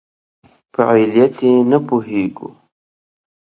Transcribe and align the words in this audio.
په 0.73 0.81
علت 0.93 1.35
یې 1.47 1.53
نه 1.71 1.77
پوهېږو. 1.87 2.49